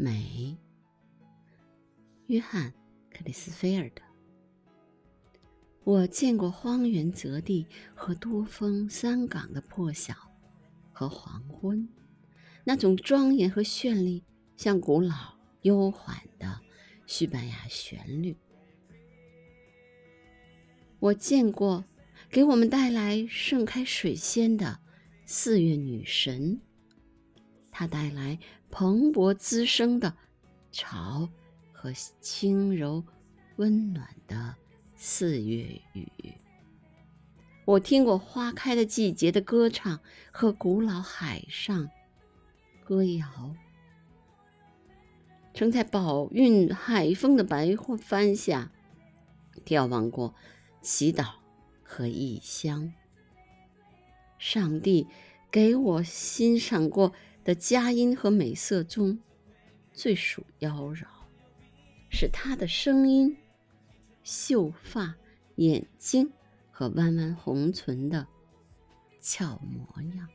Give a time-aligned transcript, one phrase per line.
[0.00, 0.56] 美。
[2.28, 2.70] 约翰·
[3.10, 4.02] 克里斯菲尔德。
[5.82, 7.66] 我见过荒原泽地
[7.96, 10.14] 和多峰山岗的破晓
[10.92, 11.88] 和黄昏，
[12.62, 14.22] 那种庄严和绚丽，
[14.56, 16.60] 像古老悠缓的
[17.04, 18.36] 西班牙旋律。
[21.00, 21.84] 我见过
[22.30, 24.78] 给我们带来盛开水仙的
[25.26, 26.60] 四月女神，
[27.70, 28.38] 它带来
[28.70, 30.14] 蓬勃滋生的
[30.72, 31.28] 潮
[31.72, 33.04] 和轻柔
[33.56, 34.54] 温暖的
[34.94, 36.08] 四月雨。
[37.64, 41.88] 我听过花开的季节的歌唱和古老海上
[42.84, 43.54] 歌谣，
[45.54, 48.70] 曾在饱蕴海风的白帆下
[49.64, 50.34] 眺望过。
[50.80, 51.26] 祈祷
[51.82, 52.92] 和异乡，
[54.38, 55.08] 上帝
[55.50, 57.12] 给我欣赏过
[57.48, 59.18] 的佳音和美色中，
[59.94, 61.06] 最属妖娆，
[62.10, 63.34] 是她的声音、
[64.22, 65.14] 秀发、
[65.54, 66.30] 眼睛
[66.70, 68.26] 和弯弯红唇的
[69.18, 70.28] 俏模样。